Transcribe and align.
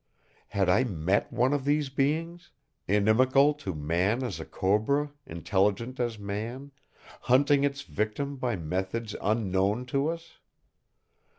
Had 0.47 0.67
I 0.67 0.83
met 0.83 1.31
one 1.31 1.53
of 1.53 1.63
these 1.63 1.89
beings, 1.89 2.49
inimical 2.87 3.53
to 3.53 3.75
man 3.75 4.23
as 4.23 4.39
a 4.39 4.45
cobra, 4.45 5.11
intelligent 5.27 5.99
as 5.99 6.17
man, 6.17 6.71
hunting 7.29 7.63
Its 7.63 7.83
victim 7.83 8.37
by 8.37 8.55
methods 8.55 9.15
unknown 9.21 9.85
to 9.85 10.07
us? 10.07 10.39